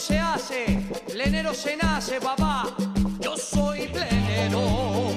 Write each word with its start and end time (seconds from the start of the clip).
se 0.00 0.18
hace, 0.18 0.64
plenero 1.06 1.52
se 1.52 1.76
nace, 1.76 2.20
papá. 2.20 2.64
Yo 3.20 3.36
soy 3.36 3.86
plenero. 3.88 5.09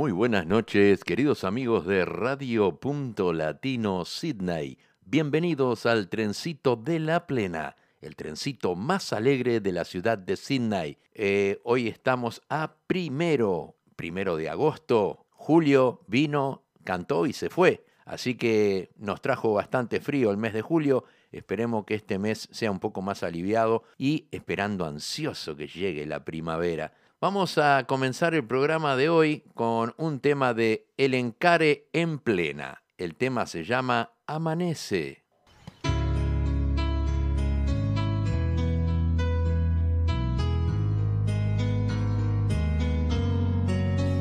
Muy 0.00 0.12
buenas 0.12 0.46
noches, 0.46 1.04
queridos 1.04 1.44
amigos 1.44 1.84
de 1.84 2.06
Radio 2.06 2.80
Punto 2.80 3.34
Latino 3.34 4.06
Sydney. 4.06 4.78
Bienvenidos 5.04 5.84
al 5.84 6.08
trencito 6.08 6.74
de 6.74 6.98
la 6.98 7.26
plena, 7.26 7.76
el 8.00 8.16
trencito 8.16 8.74
más 8.74 9.12
alegre 9.12 9.60
de 9.60 9.72
la 9.72 9.84
ciudad 9.84 10.16
de 10.16 10.38
Sydney. 10.38 10.96
Eh, 11.12 11.60
hoy 11.64 11.86
estamos 11.86 12.40
a 12.48 12.76
primero, 12.86 13.76
primero 13.94 14.38
de 14.38 14.48
agosto. 14.48 15.26
Julio 15.32 16.00
vino, 16.06 16.62
cantó 16.82 17.26
y 17.26 17.34
se 17.34 17.50
fue. 17.50 17.84
Así 18.06 18.36
que 18.36 18.92
nos 18.96 19.20
trajo 19.20 19.52
bastante 19.52 20.00
frío 20.00 20.30
el 20.30 20.38
mes 20.38 20.54
de 20.54 20.62
julio. 20.62 21.04
Esperemos 21.30 21.84
que 21.84 21.96
este 21.96 22.18
mes 22.18 22.48
sea 22.50 22.70
un 22.70 22.80
poco 22.80 23.02
más 23.02 23.22
aliviado 23.22 23.84
y 23.98 24.28
esperando 24.30 24.86
ansioso 24.86 25.56
que 25.56 25.68
llegue 25.68 26.06
la 26.06 26.24
primavera. 26.24 26.94
Vamos 27.22 27.58
a 27.58 27.84
comenzar 27.86 28.32
el 28.34 28.46
programa 28.46 28.96
de 28.96 29.10
hoy 29.10 29.44
con 29.52 29.92
un 29.98 30.20
tema 30.20 30.54
de 30.54 30.86
El 30.96 31.12
Encare 31.12 31.86
en 31.92 32.18
Plena. 32.18 32.82
El 32.96 33.14
tema 33.14 33.44
se 33.44 33.62
llama 33.62 34.14
Amanece. 34.26 35.22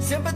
Siempre 0.02 0.34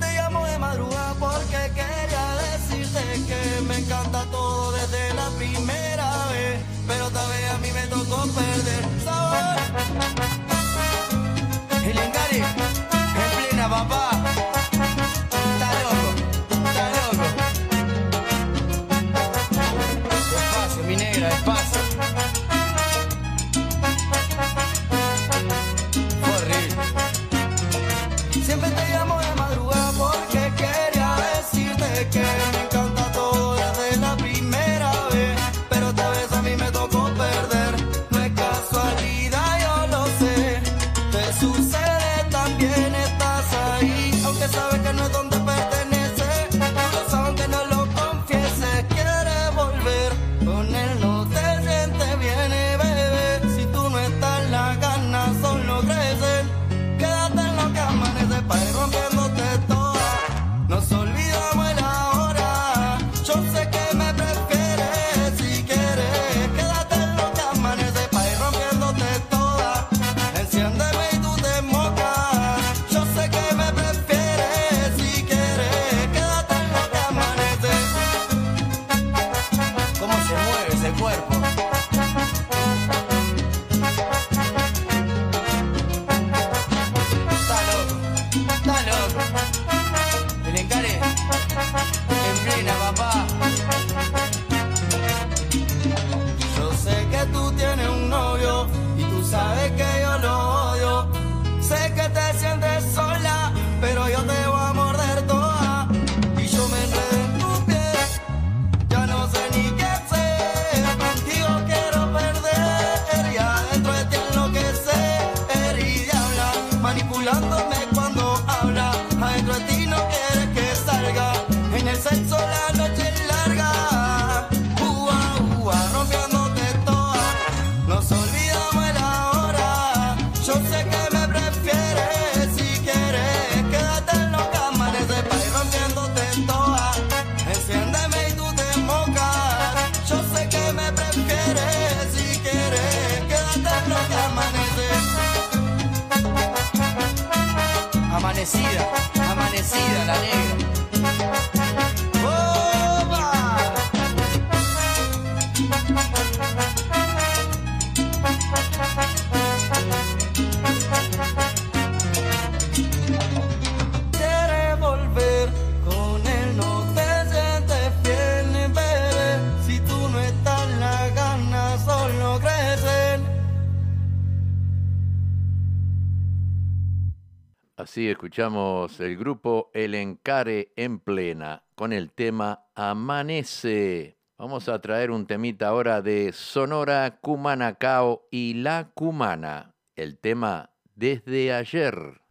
escuchamos 178.08 179.00
el 179.00 179.18
grupo 179.18 179.70
El 179.74 179.94
Encare 179.96 180.72
en 180.76 181.00
plena 181.00 181.64
con 181.76 181.94
el 181.94 182.12
tema 182.12 182.66
Amanece. 182.76 184.18
Vamos 184.38 184.68
a 184.70 184.80
traer 184.80 185.12
un 185.12 185.28
temita 185.28 185.68
ahora 185.68 186.02
de 186.02 186.32
Sonora, 186.32 187.20
Cumanacao 187.22 188.28
y 188.32 188.56
La 188.56 188.92
Cumana. 188.94 189.76
El 189.96 190.18
tema 190.18 190.72
desde 190.96 191.54
ayer. 191.54 192.23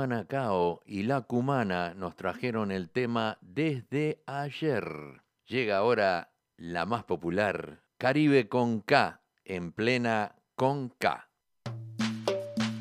Cumanacao 0.00 0.80
y 0.86 1.02
La 1.02 1.20
Cumana 1.20 1.92
nos 1.92 2.16
trajeron 2.16 2.70
el 2.70 2.88
tema 2.88 3.36
desde 3.42 4.22
ayer. 4.24 5.22
Llega 5.44 5.76
ahora 5.76 6.32
la 6.56 6.86
más 6.86 7.04
popular, 7.04 7.82
Caribe 7.98 8.48
con 8.48 8.80
K, 8.80 9.20
en 9.44 9.72
plena 9.72 10.36
con 10.54 10.88
K. 10.88 11.28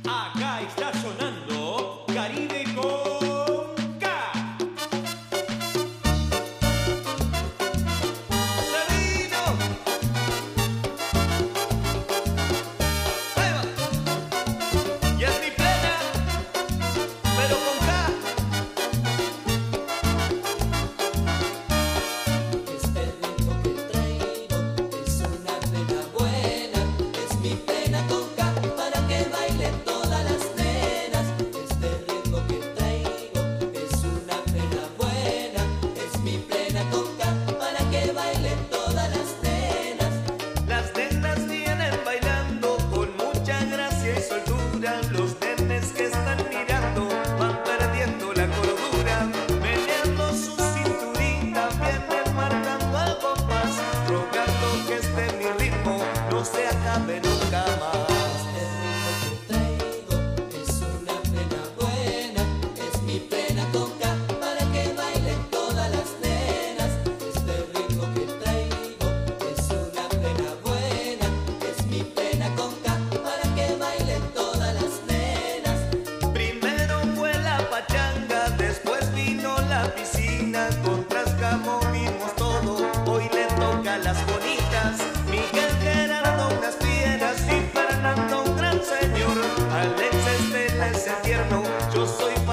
Acá 0.06 0.62
está 0.62 0.94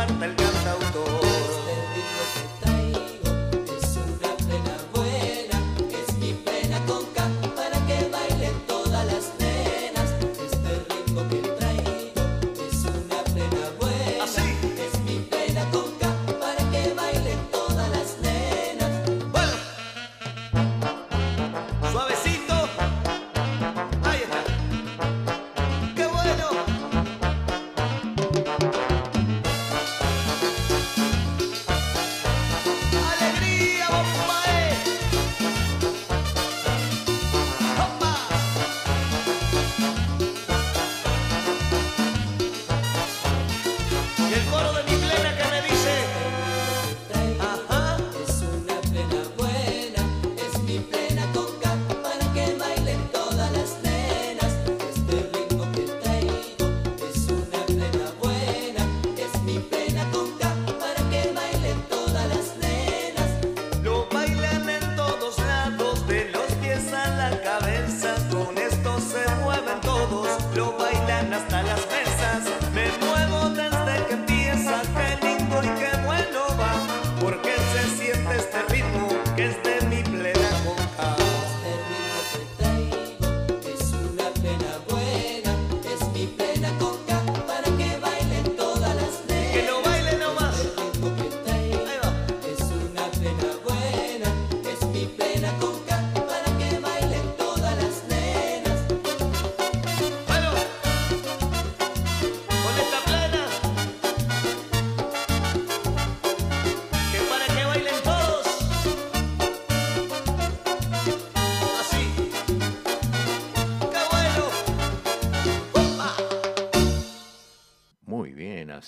levanta 0.07 0.27
el 0.27 0.56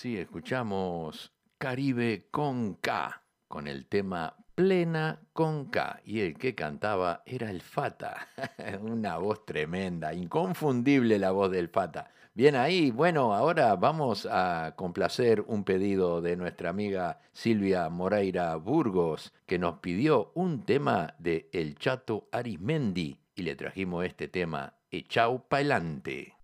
sí, 0.08 0.16
escuchamos 0.16 1.34
Caribe 1.58 2.28
con 2.30 2.76
K, 2.76 3.22
con 3.46 3.66
el 3.66 3.86
tema 3.86 4.36
Plena 4.54 5.20
con 5.34 5.66
K. 5.66 6.00
Y 6.02 6.20
el 6.20 6.38
que 6.38 6.54
cantaba 6.54 7.22
era 7.26 7.50
el 7.50 7.60
Fata. 7.60 8.28
Una 8.80 9.18
voz 9.18 9.44
tremenda, 9.44 10.14
inconfundible 10.14 11.18
la 11.18 11.32
voz 11.32 11.50
del 11.50 11.68
Fata. 11.68 12.10
Bien 12.32 12.56
ahí, 12.56 12.90
bueno, 12.90 13.34
ahora 13.34 13.76
vamos 13.76 14.26
a 14.30 14.72
complacer 14.76 15.42
un 15.46 15.64
pedido 15.64 16.22
de 16.22 16.36
nuestra 16.36 16.70
amiga 16.70 17.20
Silvia 17.32 17.90
Moreira 17.90 18.56
Burgos, 18.56 19.34
que 19.44 19.58
nos 19.58 19.80
pidió 19.80 20.32
un 20.34 20.64
tema 20.64 21.16
de 21.18 21.50
El 21.52 21.76
Chato 21.76 22.30
Arismendi. 22.32 23.18
Y 23.34 23.42
le 23.42 23.56
trajimos 23.56 24.06
este 24.06 24.28
tema, 24.28 24.74
Echau 24.90 25.46
Pailante. 25.48 26.38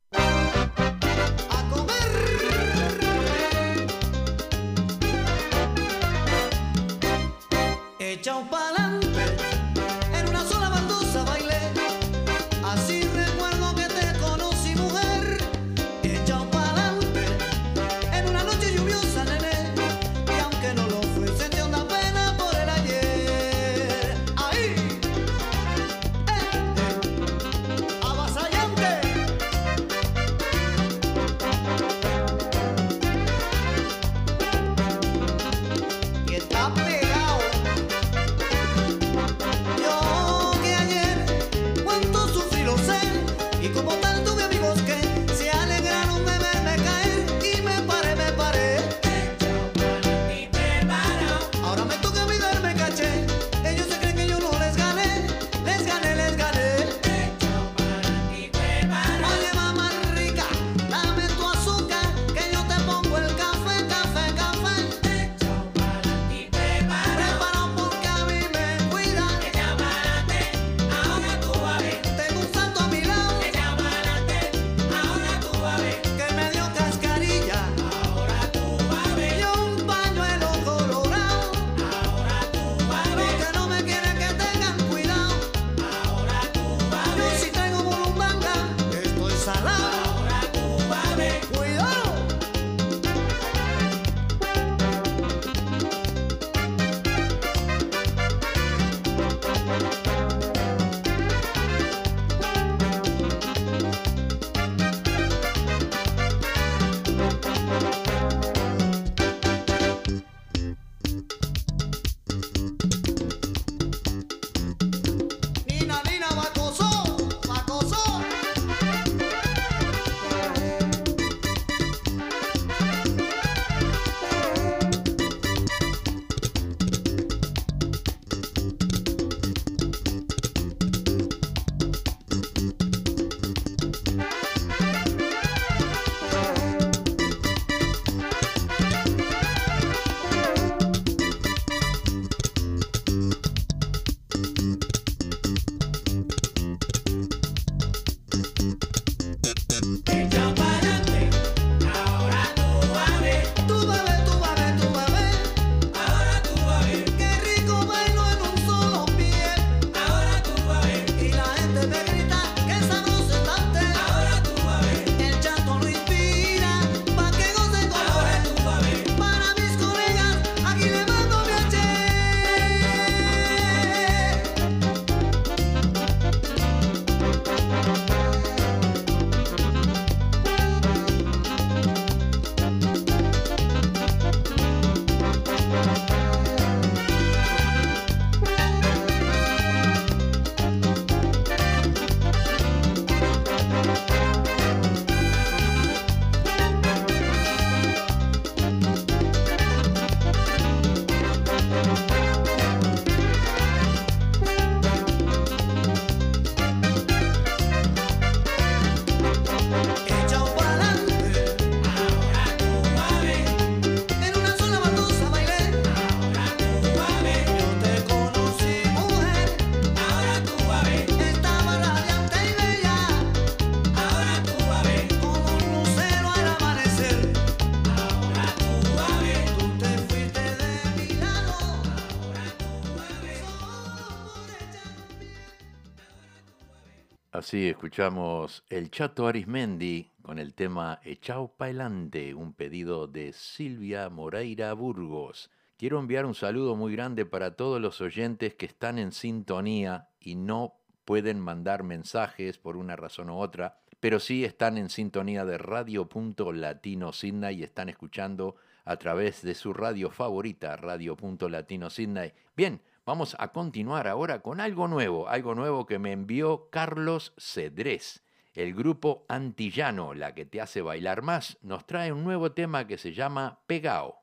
Así 237.55 237.69
escuchamos 237.69 238.65
el 238.69 238.91
Chato 238.91 239.29
Arismendi 239.29 240.11
con 240.23 240.41
el 240.41 240.55
tema 240.55 240.99
Echao 241.05 241.55
Paelante, 241.57 242.35
un 242.35 242.53
pedido 242.53 243.07
de 243.07 243.33
Silvia 243.33 244.09
Moreira 244.09 244.73
Burgos. 244.73 245.53
Quiero 245.77 246.01
enviar 246.01 246.27
un 246.27 246.35
saludo 246.35 246.75
muy 246.75 246.93
grande 246.97 247.27
para 247.27 247.55
todos 247.55 247.81
los 247.81 248.01
oyentes 248.01 248.57
que 248.57 248.67
están 248.67 248.99
en 248.99 249.13
sintonía 249.13 250.09
y 250.19 250.35
no 250.35 250.81
pueden 251.05 251.39
mandar 251.39 251.85
mensajes 251.85 252.59
por 252.59 252.77
una 252.77 252.97
razón 252.97 253.31
u 253.31 253.37
otra, 253.37 253.79
pero 254.01 254.19
sí 254.19 254.45
están 254.45 254.77
en 254.77 254.91
sintonía 254.91 255.45
de 255.45 255.57
Radio.Latino 255.57 257.13
Sydney 257.13 257.61
y 257.61 257.63
están 257.63 257.89
escuchando 257.89 258.57
a 258.85 258.97
través 258.97 259.43
de 259.43 259.55
su 259.55 259.73
radio 259.73 260.11
favorita, 260.11 260.75
Radio.Latino 260.75 261.89
Sydney. 261.89 262.33
Bien, 262.57 262.81
vamos 263.07 263.37
a 263.39 263.49
continuar 263.49 264.09
ahora 264.09 264.41
con 264.41 264.61
algo 264.61 264.89
nuevo, 264.89 265.29
algo 265.29 265.55
nuevo 265.55 265.87
que 265.87 265.99
me 265.99 266.13
envió 266.13 266.69
Carlos 266.71 267.35
Cedrés. 267.39 268.23
El 268.55 268.75
grupo 268.75 269.25
Antillano, 269.29 270.15
la 270.15 270.35
que 270.35 270.47
te 270.47 270.61
hace 270.61 270.81
bailar 270.81 271.23
más, 271.23 271.59
nos 271.63 271.87
trae 271.87 272.13
un 272.13 272.23
nuevo 272.23 272.53
tema 272.53 272.87
que 272.87 272.99
se 272.99 273.13
llama 273.13 273.61
Pegao. 273.67 274.21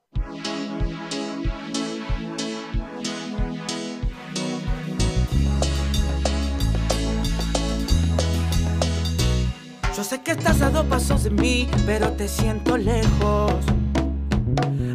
Yo 9.96 10.04
sé 10.06 10.22
que 10.24 10.32
estás 10.32 10.62
a 10.62 10.70
dos 10.70 10.86
pasos 10.86 11.26
de 11.26 11.30
mí, 11.30 11.70
pero 11.86 12.12
te 12.14 12.28
siento 12.28 12.78
lejos. 12.78 13.54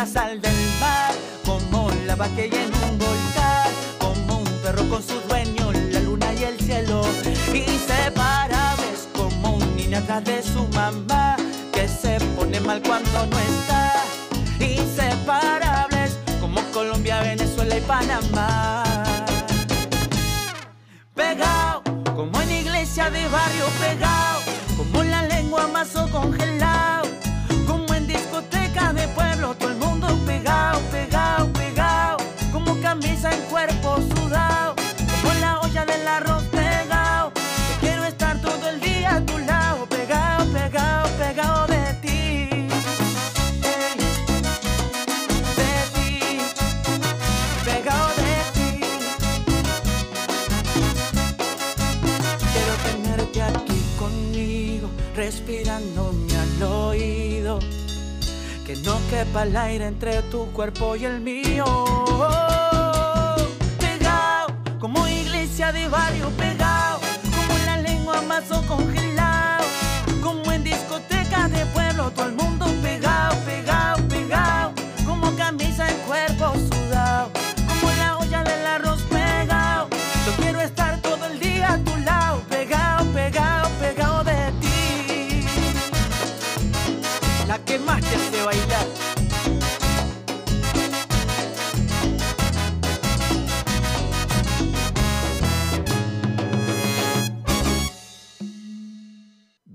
La 0.00 0.06
sal 0.06 0.40
del 0.40 0.49
entre 59.90 60.22
tu 60.30 60.46
cuerpo 60.52 60.94
y 60.94 61.04
el 61.04 61.20
mío. 61.20 61.64
Pegado, 63.78 64.46
como 64.78 65.06
iglesia 65.08 65.72
de 65.72 65.88
barrio 65.88 66.28
pegado, 66.36 67.00
como 67.36 67.58
la 67.66 67.76
lengua 67.78 68.22
mazo 68.22 68.62
congelado, 68.68 69.64
como 70.22 70.52
en 70.52 70.62
discoteca 70.62 71.48
de 71.48 71.66
pueblo, 71.66 72.10
todo 72.12 72.26
el 72.26 72.34
mundo 72.34 72.66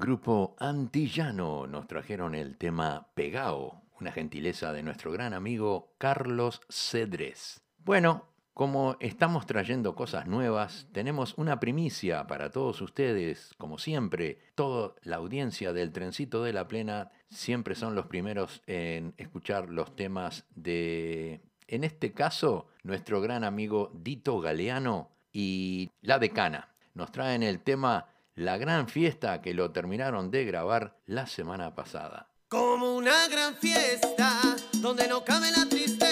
Grupo 0.05 0.55
Antillano 0.59 1.65
nos 1.65 1.87
trajeron 1.87 2.35
el 2.35 2.57
tema 2.57 3.07
Pegao, 3.15 3.81
una 3.99 4.11
gentileza 4.11 4.71
de 4.71 4.83
nuestro 4.83 5.11
gran 5.11 5.33
amigo 5.33 5.95
Carlos 5.97 6.61
Cedres. 6.69 7.63
Bueno, 7.79 8.27
como 8.53 8.97
estamos 8.99 9.47
trayendo 9.47 9.95
cosas 9.95 10.27
nuevas, 10.27 10.87
tenemos 10.91 11.33
una 11.39 11.59
primicia 11.59 12.27
para 12.27 12.51
todos 12.51 12.81
ustedes, 12.81 13.55
como 13.57 13.79
siempre, 13.79 14.37
toda 14.53 14.93
la 15.01 15.15
audiencia 15.15 15.73
del 15.73 15.91
Trencito 15.91 16.43
de 16.43 16.53
la 16.53 16.67
Plena 16.67 17.09
siempre 17.27 17.73
son 17.73 17.95
los 17.95 18.05
primeros 18.05 18.61
en 18.67 19.15
escuchar 19.17 19.71
los 19.71 19.95
temas 19.95 20.45
de, 20.53 21.41
en 21.65 21.83
este 21.83 22.13
caso, 22.13 22.67
nuestro 22.83 23.21
gran 23.21 23.43
amigo 23.43 23.91
Dito 23.95 24.39
Galeano 24.39 25.09
y 25.33 25.89
La 26.01 26.19
Decana. 26.19 26.75
Nos 26.93 27.11
traen 27.11 27.41
el 27.41 27.61
tema 27.61 28.05
La 28.37 28.57
Gran 28.57 28.89
Fiesta 28.89 29.41
que 29.41 29.53
lo 29.53 29.71
terminaron 29.71 30.29
de 30.29 30.43
grabar 30.43 30.99
la 31.05 31.25
semana 31.25 31.73
pasada. 31.73 32.27
Como 32.49 32.93
una 32.97 33.29
gran 33.29 33.55
fiesta 33.55 34.57
donde 34.73 35.07
no 35.07 35.23
cabe 35.23 35.51
la 35.51 35.65
tristeza, 35.69 36.04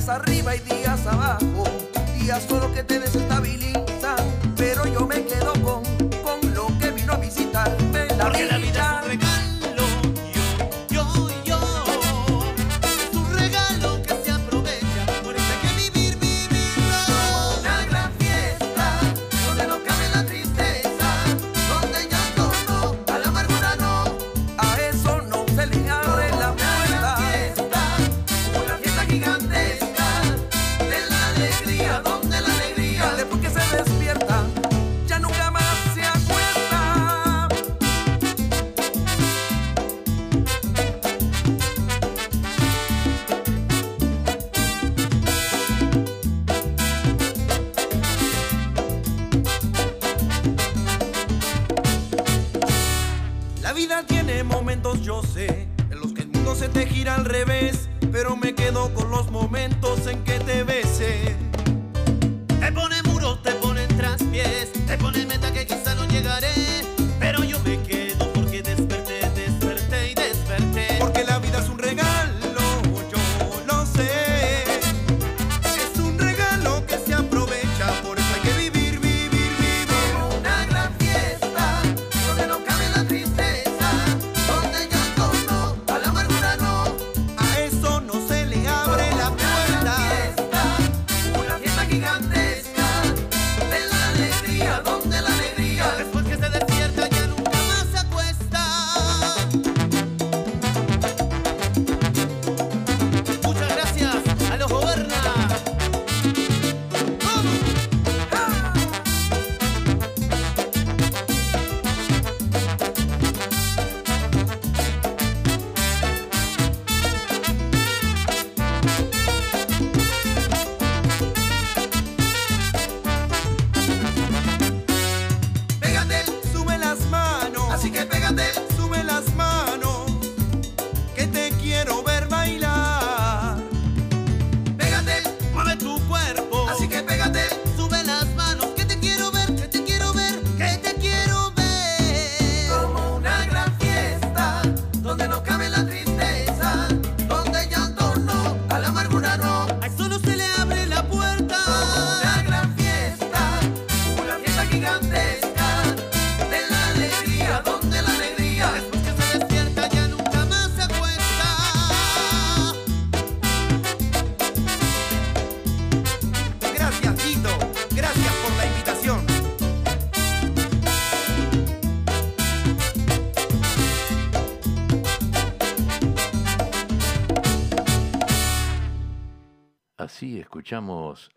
días 0.00 0.08
arriba 0.08 0.56
y 0.56 0.60
días 0.60 1.06
abajo, 1.06 1.64
días 2.18 2.42
solo 2.48 2.72
que 2.72 2.82
te 2.82 2.98
desestabilizan, 3.00 3.79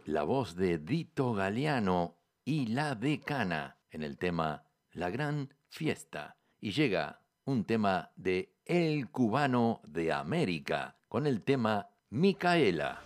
la 0.06 0.24
voz 0.24 0.56
de 0.56 0.78
Dito 0.78 1.34
Galeano 1.34 2.18
y 2.44 2.68
la 2.68 2.96
decana 2.96 3.78
en 3.90 4.04
el 4.04 4.18
tema 4.18 4.64
La 4.92 5.10
Gran 5.10 5.54
Fiesta. 5.70 6.38
Y 6.60 6.72
llega 6.72 7.22
un 7.46 7.66
tema 7.66 8.12
de 8.16 8.56
El 8.66 9.10
Cubano 9.10 9.82
de 9.86 10.12
América 10.12 10.98
con 11.08 11.28
el 11.28 11.44
tema 11.44 11.90
Micaela. 12.10 13.04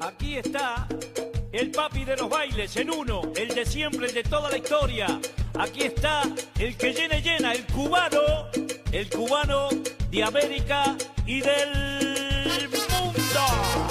Aquí 0.00 0.36
está 0.36 0.86
el 1.52 1.70
papi 1.70 2.04
de 2.04 2.16
los 2.16 2.28
bailes 2.28 2.76
en 2.76 2.90
uno, 2.90 3.22
el 3.36 3.54
de 3.54 3.64
siempre, 3.66 4.06
el 4.06 4.14
de 4.14 4.22
toda 4.22 4.50
la 4.50 4.58
historia. 4.58 5.20
Aquí 5.58 5.82
está 5.82 6.22
el 6.58 6.76
que 6.76 6.92
llena 6.92 7.18
y 7.18 7.22
llena, 7.22 7.52
el 7.52 7.66
cubano, 7.66 8.20
el 8.92 9.10
cubano 9.10 9.68
de 10.10 10.22
América 10.22 10.96
y 11.26 11.40
del 11.40 12.68
mundo. 12.90 13.89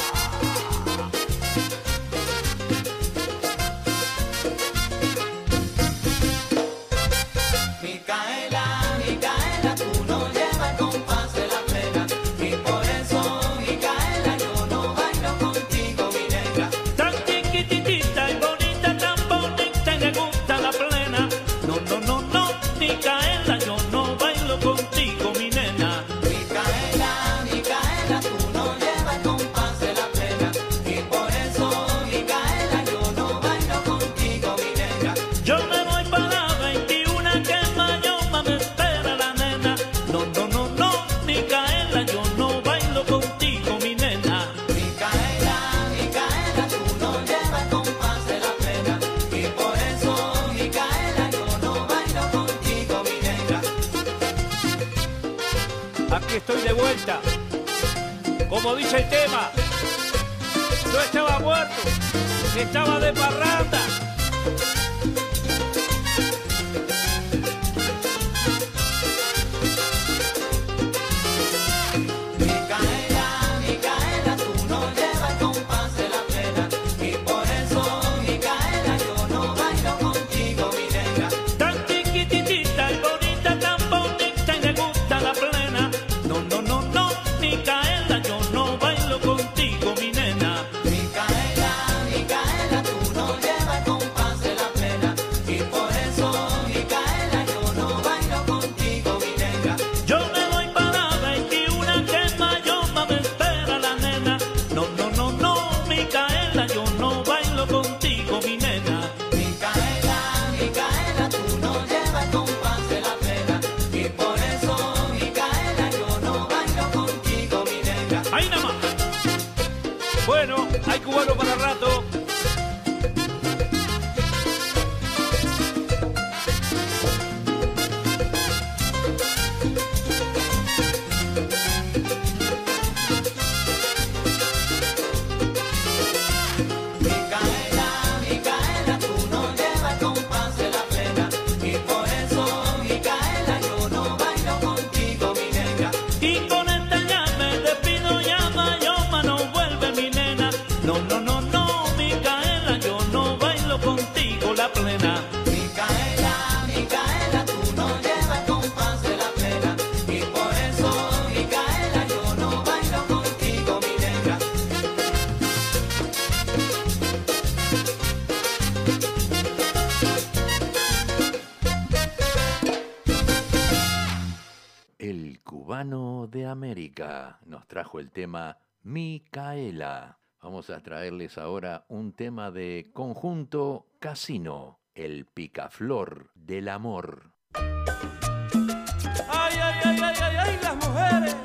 Nos 177.45 177.67
trajo 177.67 177.99
el 177.99 178.11
tema 178.11 178.57
Micaela. 178.83 180.19
Vamos 180.41 180.69
a 180.69 180.81
traerles 180.81 181.37
ahora 181.37 181.85
un 181.89 182.13
tema 182.13 182.51
de 182.51 182.89
conjunto 182.93 183.87
Casino, 183.99 184.79
el 184.95 185.25
picaflor 185.25 186.31
del 186.33 186.69
amor. 186.69 187.33
Ay, 187.53 189.57
ay, 189.61 189.79
ay, 189.83 189.99
ay, 190.01 190.15
ay, 190.21 190.35
ay, 190.37 190.59
las 190.61 190.75
mujeres, 190.75 191.35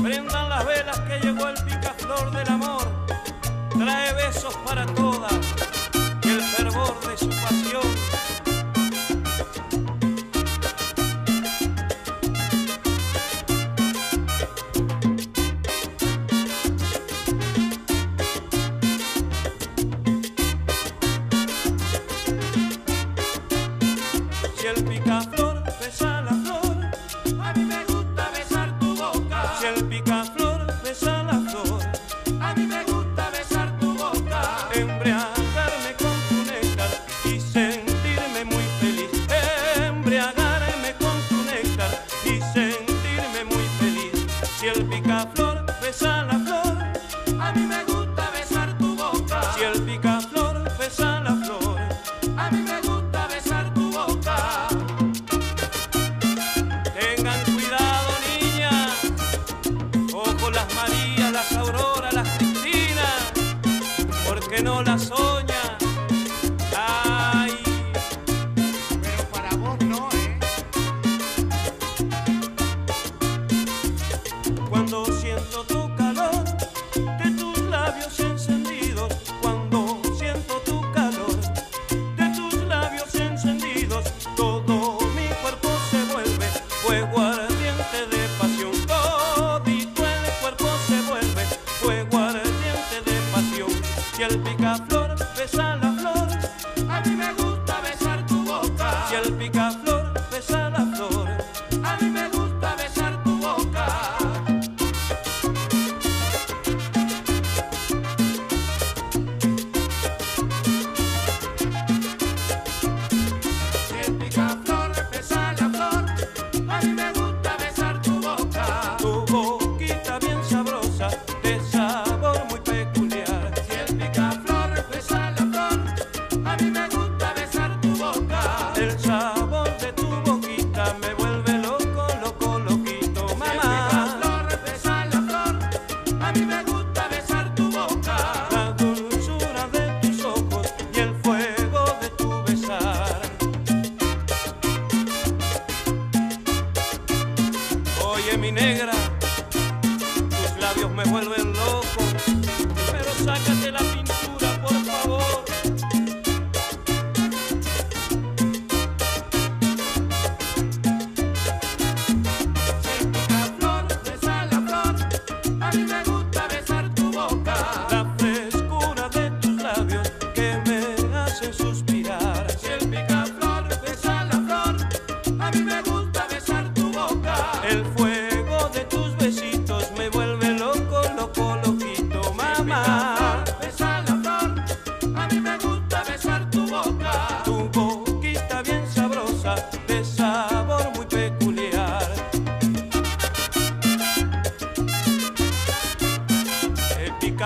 prendan 0.00 0.48
las 0.48 0.66
velas 0.66 1.00
que 1.00 1.18
llegó 1.26 1.48
el 1.48 1.56
picaflor 1.64 2.30
del 2.30 2.48
amor. 2.48 2.82
Trae 3.70 4.14
besos 4.14 4.56
para 4.58 4.86
todas 4.86 5.34
el 6.22 6.40
fervor 6.40 7.00
de 7.08 7.16
su 7.16 7.28
pasión. 7.28 7.97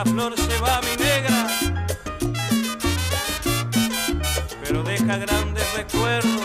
flor 0.05 0.37
se 0.37 0.61
va 0.61 0.81
mi 0.81 0.97
negra, 1.03 1.49
pero 4.63 4.83
deja 4.83 5.19
grandes 5.19 5.77
recuerdos. 5.77 6.43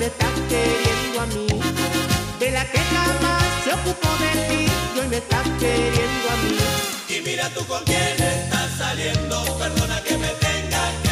me 0.01 0.07
estás 0.07 0.33
queriendo 0.49 1.21
a 1.21 1.27
mí, 1.27 1.47
de 2.39 2.51
la 2.53 2.65
que 2.65 2.79
jamás 2.79 3.45
se 3.63 3.71
ocupó 3.75 4.09
de 4.25 4.33
ti, 4.49 4.67
y 4.95 4.99
hoy 4.99 5.09
me 5.09 5.19
estás 5.19 5.47
queriendo 5.59 6.27
a 6.33 6.37
mí. 6.43 6.59
Y 7.15 7.21
mira 7.21 7.51
tú 7.51 7.63
con 7.67 7.85
quién 7.85 8.17
estás 8.19 8.79
saliendo, 8.79 9.37
perdona 9.59 10.03
que 10.03 10.17
me 10.17 10.29
tenga 10.47 10.85
que 11.03 11.10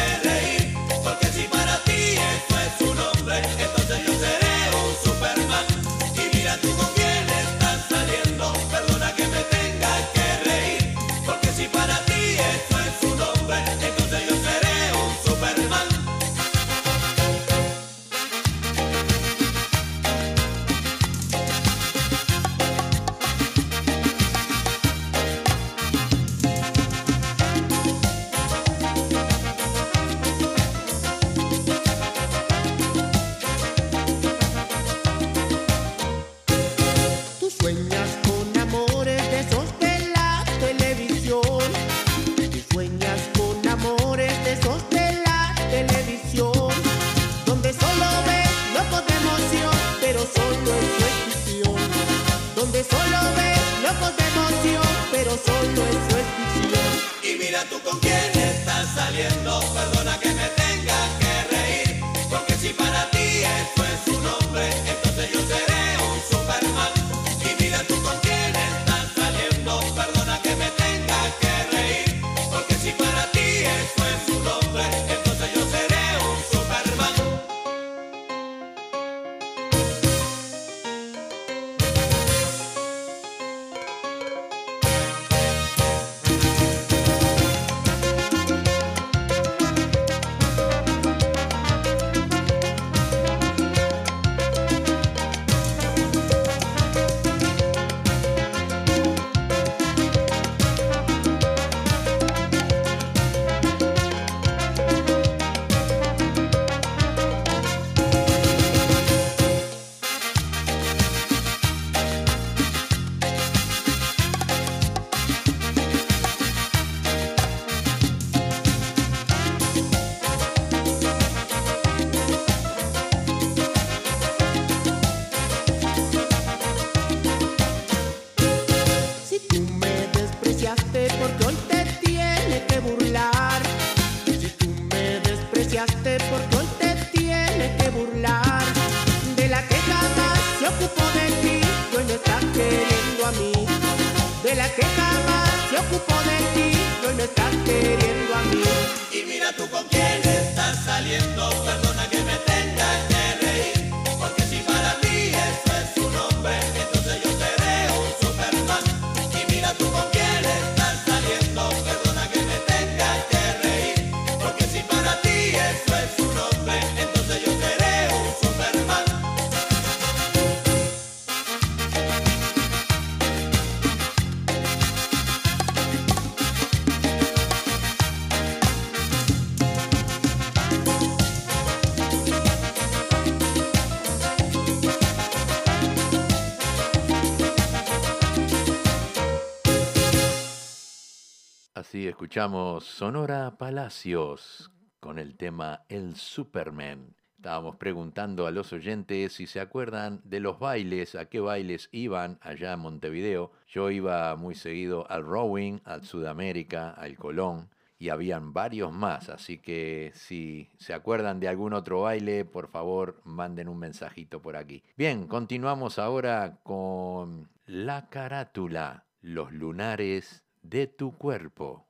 Escuchamos 192.29 192.83
Sonora 192.83 193.57
Palacios 193.57 194.69
con 194.99 195.17
el 195.17 195.35
tema 195.35 195.81
El 195.89 196.15
Superman. 196.15 197.15
Estábamos 197.37 197.77
preguntando 197.77 198.45
a 198.45 198.51
los 198.51 198.71
oyentes 198.71 199.33
si 199.33 199.47
se 199.47 199.59
acuerdan 199.59 200.21
de 200.23 200.39
los 200.39 200.59
bailes, 200.59 201.15
a 201.15 201.25
qué 201.25 201.39
bailes 201.39 201.89
iban 201.91 202.37
allá 202.43 202.73
en 202.73 202.81
Montevideo. 202.81 203.51
Yo 203.67 203.89
iba 203.89 204.35
muy 204.35 204.53
seguido 204.53 205.09
al 205.09 205.23
rowing, 205.23 205.79
al 205.85 206.03
Sudamérica, 206.03 206.91
al 206.91 207.17
Colón 207.17 207.71
y 207.97 208.09
habían 208.09 208.53
varios 208.53 208.93
más, 208.93 209.29
así 209.29 209.57
que 209.57 210.11
si 210.13 210.69
se 210.77 210.93
acuerdan 210.93 211.39
de 211.39 211.47
algún 211.47 211.73
otro 211.73 212.01
baile, 212.01 212.45
por 212.45 212.67
favor 212.67 213.21
manden 213.23 213.67
un 213.67 213.79
mensajito 213.79 214.39
por 214.39 214.55
aquí. 214.55 214.83
Bien, 214.95 215.25
continuamos 215.25 215.97
ahora 215.97 216.59
con 216.61 217.49
la 217.65 218.07
carátula, 218.07 219.05
los 219.19 219.51
lunares 219.51 220.43
de 220.61 220.85
tu 220.85 221.17
cuerpo. 221.17 221.88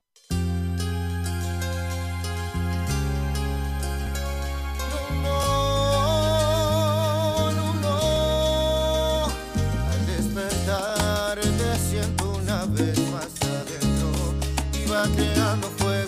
va 14.89 15.03
creando 15.15 15.67
fuego. 15.77 15.98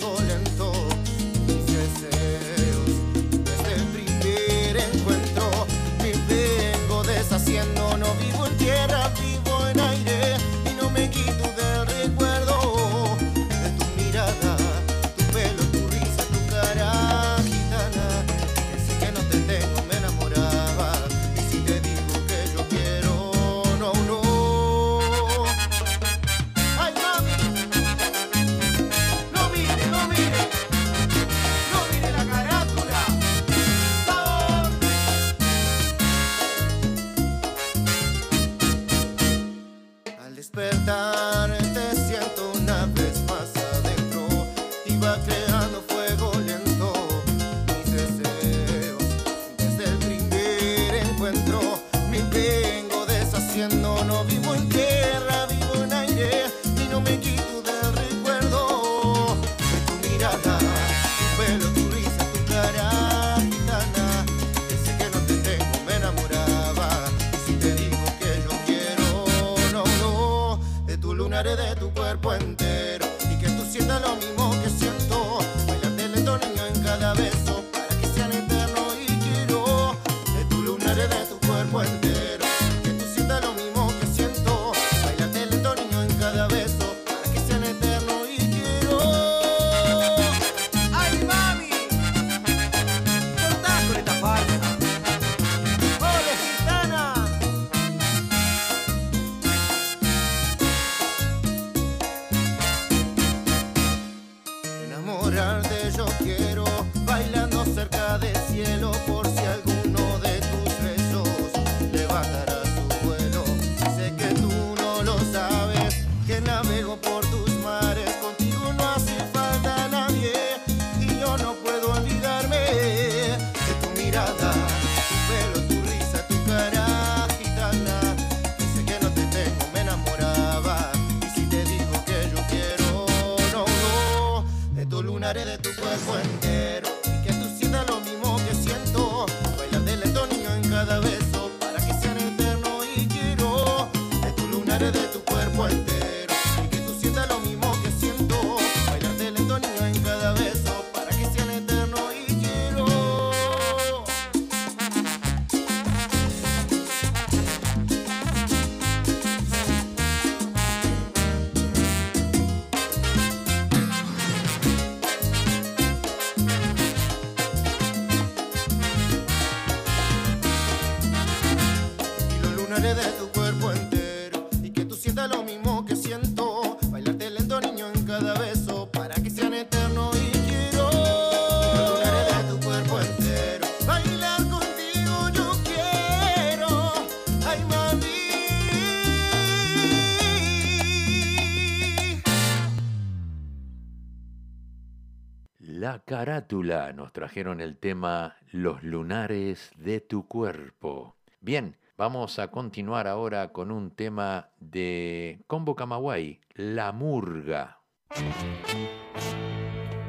nos 196.94 197.14
trajeron 197.14 197.62
el 197.62 197.78
tema 197.78 198.36
Los 198.52 198.84
lunares 198.84 199.72
de 199.78 200.02
tu 200.02 200.28
cuerpo. 200.28 201.16
Bien, 201.40 201.78
vamos 201.98 202.40
a 202.40 202.50
continuar 202.50 203.08
ahora 203.08 203.52
con 203.52 203.72
un 203.72 203.92
tema 203.92 204.50
de 204.60 205.44
Combo 205.48 205.76
Camagüey, 205.76 206.42
La 206.56 206.92
Murga. 206.92 207.80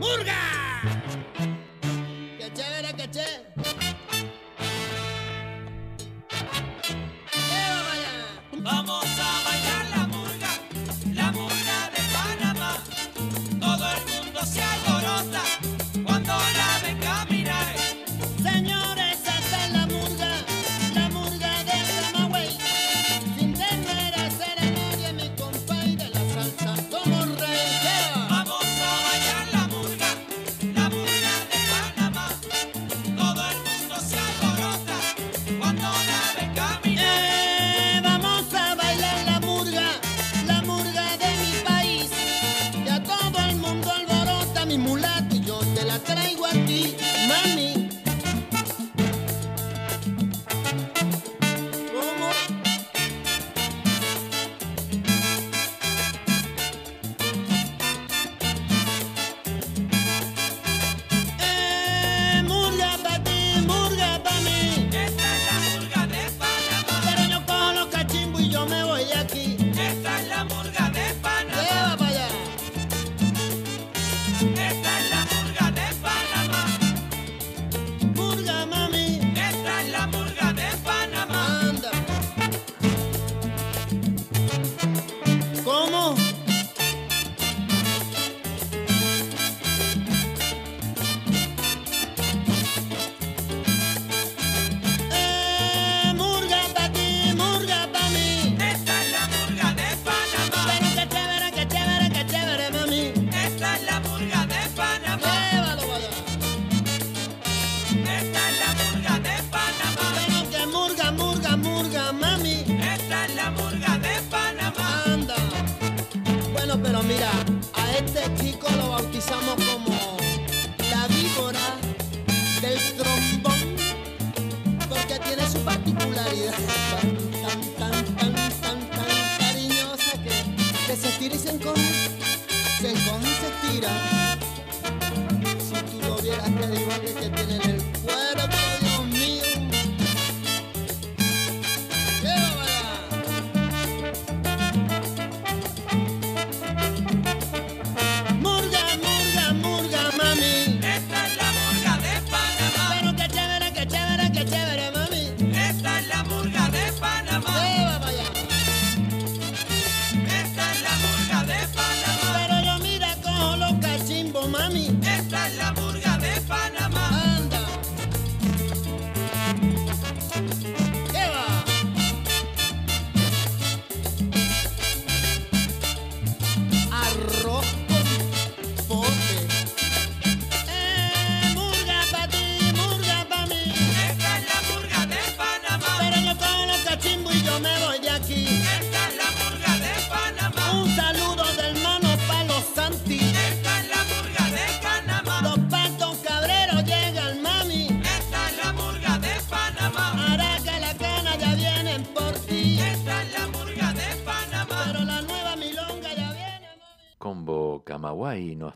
¡Murga! 0.00 0.34
¡Qué 2.38 2.50
qué! 2.52 3.91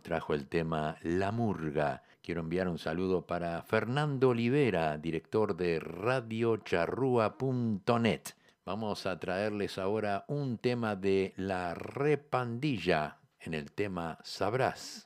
Trajo 0.06 0.34
el 0.34 0.46
tema 0.46 0.98
La 1.02 1.32
Murga. 1.32 2.04
Quiero 2.22 2.40
enviar 2.40 2.68
un 2.68 2.78
saludo 2.78 3.26
para 3.26 3.60
Fernando 3.62 4.28
Olivera, 4.28 4.96
director 4.98 5.56
de 5.56 5.80
radiocharrúa.net. 5.80 8.20
Vamos 8.64 9.04
a 9.06 9.18
traerles 9.18 9.78
ahora 9.78 10.24
un 10.28 10.58
tema 10.58 10.94
de 10.94 11.34
La 11.36 11.74
Repandilla 11.74 13.18
en 13.40 13.54
el 13.54 13.72
tema 13.72 14.18
Sabrás. 14.22 15.05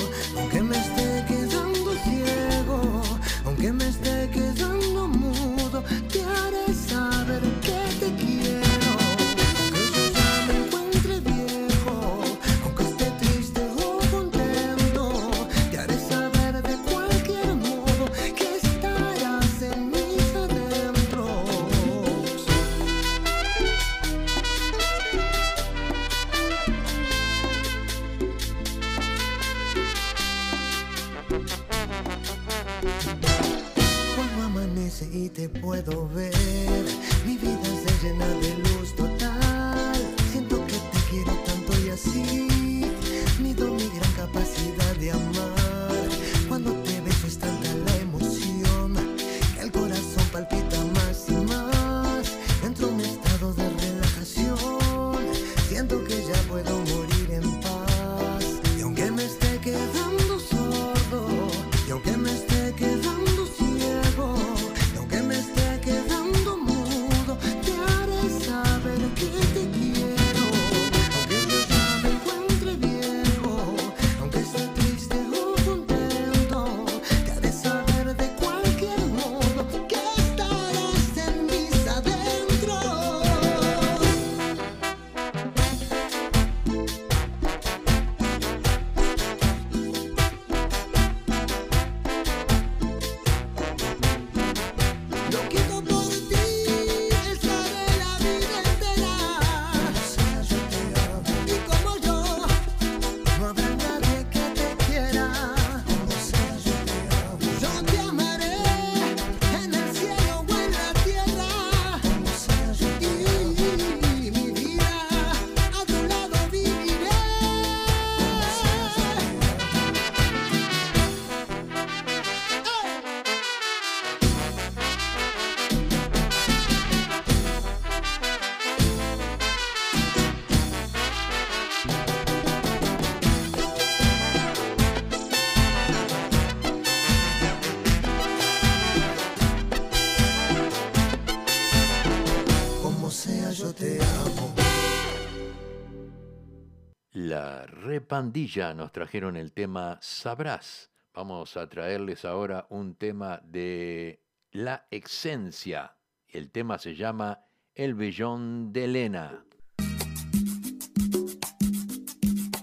Repandilla 147.91 148.73
nos 148.73 148.93
trajeron 148.93 149.35
el 149.35 149.51
tema 149.51 149.99
Sabrás. 150.01 150.89
Vamos 151.13 151.57
a 151.57 151.67
traerles 151.67 152.23
ahora 152.23 152.65
un 152.69 152.95
tema 152.95 153.41
de 153.43 154.23
La 154.51 154.87
Excencia. 154.91 155.97
El 156.25 156.51
tema 156.51 156.77
se 156.77 156.95
llama 156.95 157.41
El 157.75 157.95
Bellón 157.95 158.71
de 158.71 158.85
Elena. 158.85 159.43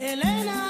Elena. 0.01 0.67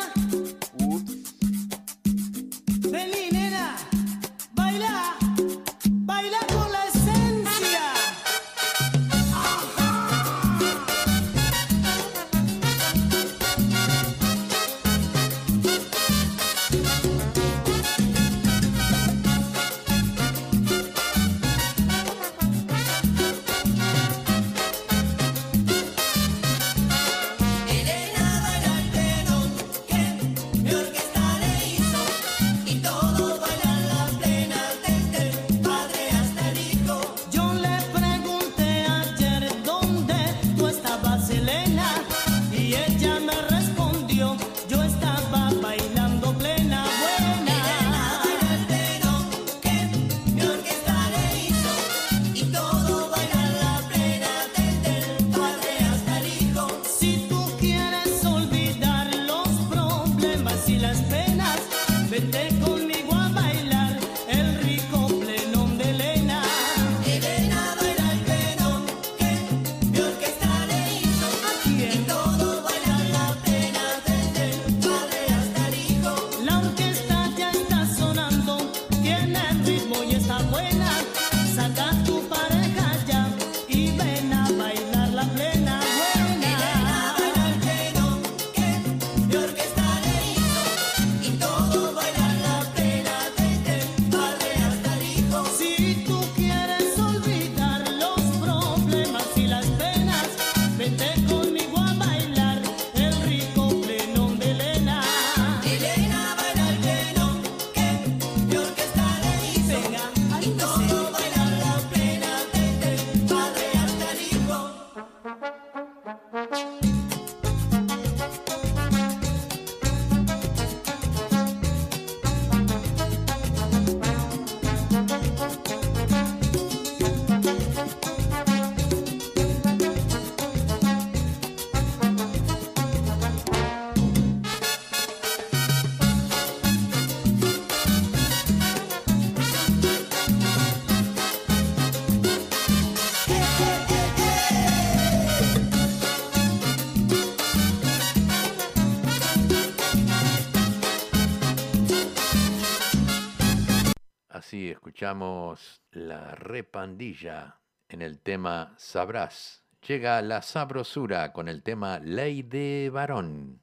escuchamos 154.70 155.82
la 155.90 156.34
repandilla 156.34 157.60
en 157.88 158.02
el 158.02 158.20
tema 158.20 158.74
Sabrás. 158.76 159.64
Llega 159.86 160.20
la 160.22 160.42
sabrosura 160.42 161.32
con 161.32 161.48
el 161.48 161.62
tema 161.62 161.98
Ley 161.98 162.42
de 162.42 162.90
Varón. 162.92 163.62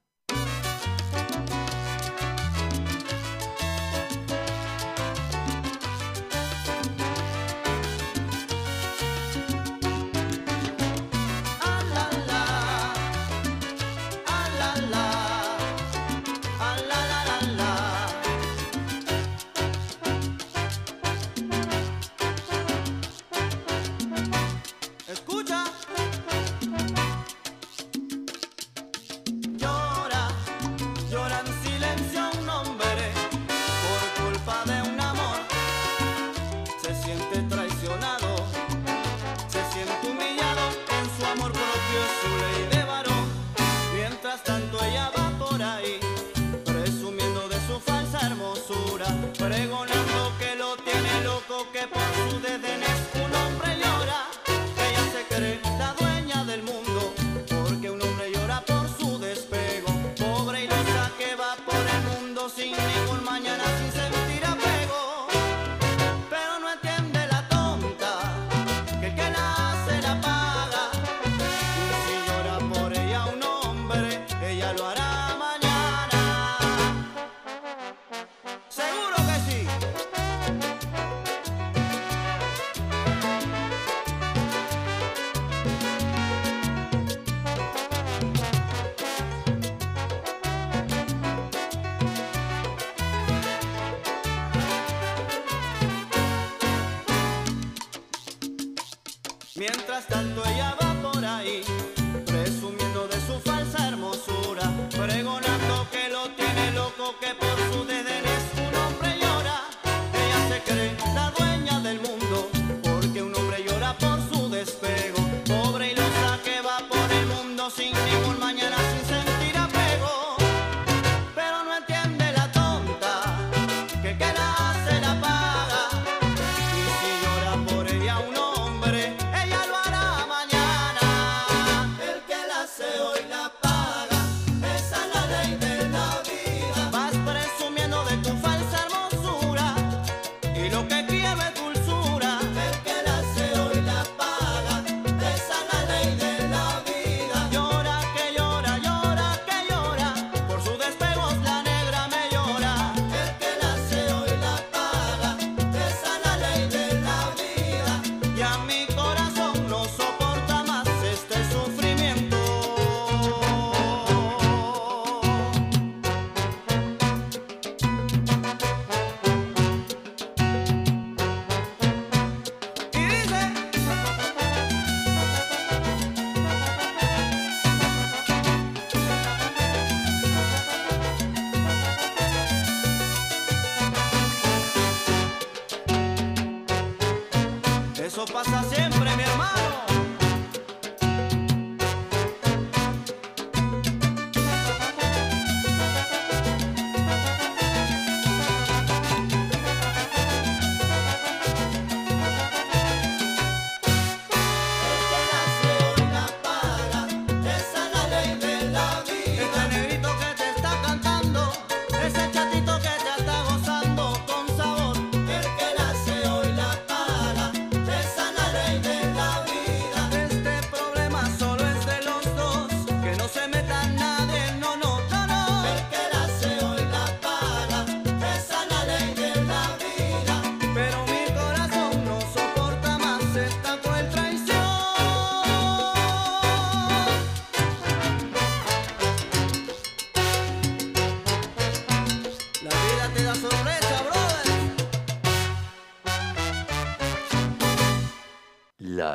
mientras 99.96 100.08
tanto 100.08 100.44
ella 100.46 100.76
va. 100.82 100.85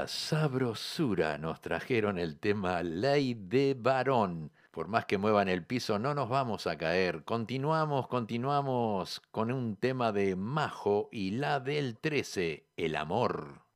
sabrosura 0.06 1.38
nos 1.38 1.60
trajeron 1.60 2.18
el 2.18 2.38
tema 2.38 2.82
Ley 2.82 3.34
de 3.34 3.76
Varón. 3.78 4.52
Por 4.70 4.88
más 4.88 5.06
que 5.06 5.18
muevan 5.18 5.48
el 5.48 5.64
piso, 5.64 5.98
no 5.98 6.14
nos 6.14 6.28
vamos 6.28 6.66
a 6.66 6.76
caer. 6.76 7.24
Continuamos, 7.24 8.06
continuamos 8.08 9.20
con 9.30 9.50
un 9.50 9.76
tema 9.76 10.12
de 10.12 10.36
Majo 10.36 11.08
y 11.10 11.32
la 11.32 11.60
del 11.60 11.98
13, 11.98 12.66
el 12.76 12.96
amor. 12.96 13.69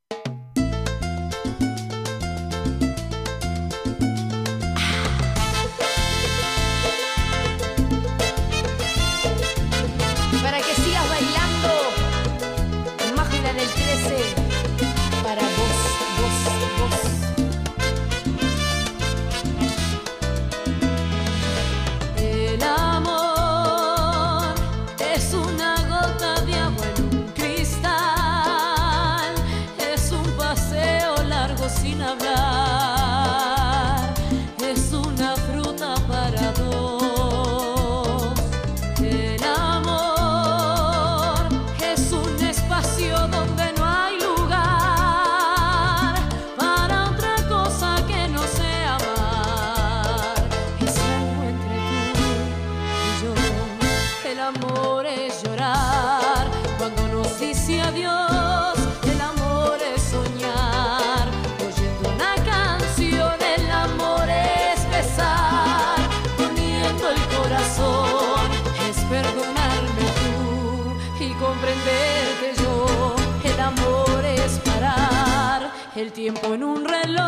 tiempo 76.25 76.55
en 76.55 76.65
un 76.65 76.85
reloj. 76.87 77.24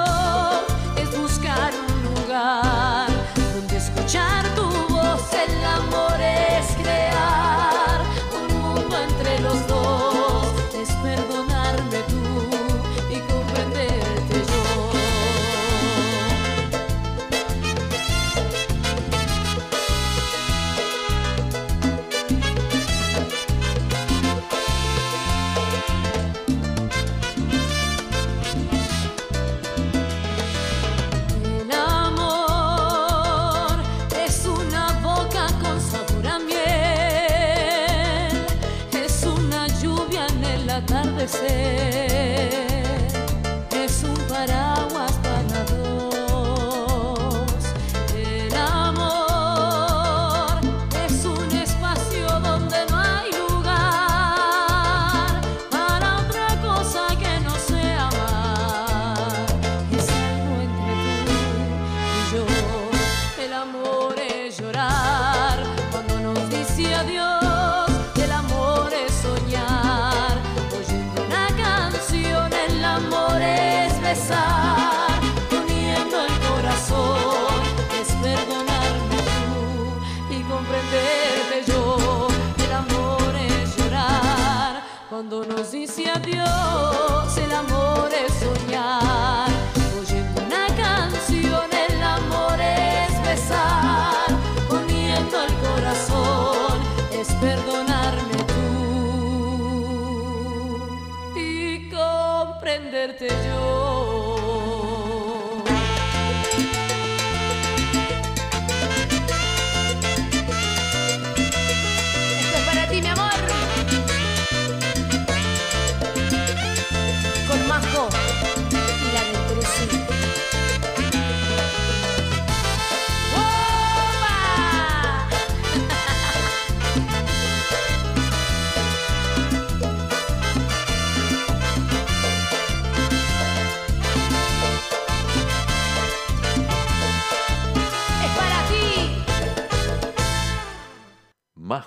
florescer. 41.26 41.75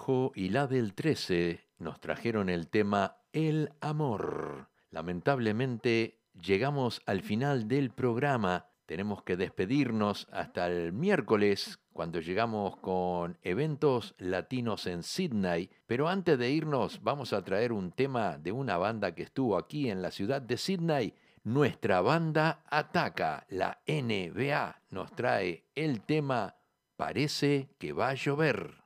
Trejo 0.09 0.31
y 0.33 0.49
Label 0.49 0.95
13 0.95 1.67
nos 1.77 1.99
trajeron 1.99 2.49
el 2.49 2.67
tema 2.67 3.17
El 3.31 3.69
amor. 3.79 4.69
Lamentablemente 4.89 6.17
llegamos 6.33 7.03
al 7.05 7.21
final 7.21 7.67
del 7.67 7.91
programa. 7.91 8.65
Tenemos 8.87 9.21
que 9.21 9.37
despedirnos 9.37 10.27
hasta 10.31 10.65
el 10.65 10.93
miércoles 10.93 11.79
cuando 11.93 12.21
llegamos 12.21 12.77
con 12.77 13.37
eventos 13.43 14.15
latinos 14.17 14.87
en 14.87 15.03
Sydney. 15.03 15.69
Pero 15.85 16.09
antes 16.09 16.39
de 16.39 16.49
irnos 16.49 17.03
vamos 17.03 17.31
a 17.31 17.43
traer 17.43 17.71
un 17.71 17.91
tema 17.91 18.39
de 18.39 18.51
una 18.51 18.77
banda 18.77 19.13
que 19.13 19.21
estuvo 19.21 19.57
aquí 19.57 19.91
en 19.91 20.01
la 20.01 20.09
ciudad 20.09 20.41
de 20.41 20.57
Sydney. 20.57 21.13
Nuestra 21.43 22.01
banda 22.01 22.63
Ataca, 22.67 23.45
la 23.49 23.79
NBA, 23.85 24.81
nos 24.89 25.11
trae 25.11 25.65
el 25.75 26.01
tema 26.01 26.55
Parece 26.95 27.69
que 27.77 27.93
va 27.93 28.09
a 28.09 28.15
llover. 28.15 28.78